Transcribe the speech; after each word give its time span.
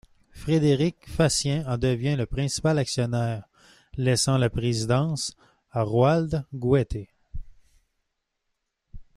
Frédéric 0.31 0.95
Fatien 1.07 1.63
en 1.67 1.77
devient 1.77 2.15
le 2.15 2.25
principal 2.25 2.79
actionnaire, 2.79 3.43
laissant 3.97 4.39
la 4.39 4.49
présidence 4.49 5.37
à 5.69 5.83
Roald 5.83 6.43
Goethe. 6.55 7.07